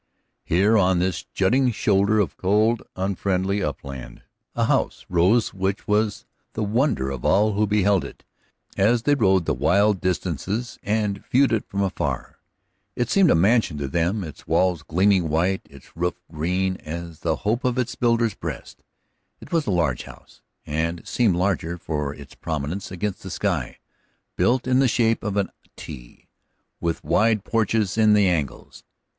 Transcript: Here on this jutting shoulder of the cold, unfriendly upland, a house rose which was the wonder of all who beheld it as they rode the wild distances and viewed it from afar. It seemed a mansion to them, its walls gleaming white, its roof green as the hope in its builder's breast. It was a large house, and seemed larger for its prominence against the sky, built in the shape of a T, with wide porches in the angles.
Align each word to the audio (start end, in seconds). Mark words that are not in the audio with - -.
Here 0.43 0.79
on 0.79 0.97
this 0.97 1.25
jutting 1.25 1.69
shoulder 1.69 2.19
of 2.19 2.31
the 2.31 2.41
cold, 2.41 2.81
unfriendly 2.95 3.61
upland, 3.61 4.23
a 4.55 4.65
house 4.65 5.05
rose 5.09 5.53
which 5.53 5.87
was 5.87 6.25
the 6.53 6.63
wonder 6.63 7.11
of 7.11 7.23
all 7.23 7.53
who 7.53 7.67
beheld 7.67 8.03
it 8.03 8.23
as 8.75 9.03
they 9.03 9.13
rode 9.13 9.45
the 9.45 9.53
wild 9.53 10.01
distances 10.01 10.79
and 10.81 11.23
viewed 11.27 11.53
it 11.53 11.67
from 11.67 11.83
afar. 11.83 12.39
It 12.95 13.11
seemed 13.11 13.29
a 13.29 13.35
mansion 13.35 13.77
to 13.77 13.87
them, 13.87 14.23
its 14.23 14.47
walls 14.47 14.81
gleaming 14.81 15.29
white, 15.29 15.61
its 15.69 15.95
roof 15.95 16.15
green 16.31 16.77
as 16.77 17.19
the 17.19 17.35
hope 17.45 17.63
in 17.63 17.77
its 17.77 17.93
builder's 17.93 18.33
breast. 18.33 18.81
It 19.39 19.51
was 19.51 19.67
a 19.67 19.69
large 19.71 20.05
house, 20.05 20.41
and 20.65 21.07
seemed 21.07 21.35
larger 21.35 21.77
for 21.77 22.11
its 22.15 22.33
prominence 22.33 22.89
against 22.89 23.21
the 23.21 23.29
sky, 23.29 23.77
built 24.35 24.65
in 24.65 24.79
the 24.79 24.87
shape 24.87 25.23
of 25.23 25.37
a 25.37 25.53
T, 25.77 26.27
with 26.79 27.03
wide 27.03 27.43
porches 27.43 27.99
in 27.99 28.13
the 28.15 28.27
angles. 28.27 28.83